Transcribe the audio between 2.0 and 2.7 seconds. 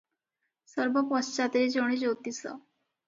ଜ୍ୟୋତିଷ।